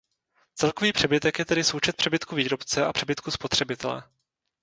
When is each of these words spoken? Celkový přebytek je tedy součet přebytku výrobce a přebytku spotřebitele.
Celkový 0.55 0.93
přebytek 0.93 1.39
je 1.39 1.45
tedy 1.45 1.63
součet 1.63 1.95
přebytku 1.95 2.35
výrobce 2.35 2.85
a 2.85 2.93
přebytku 2.93 3.31
spotřebitele. 3.31 4.03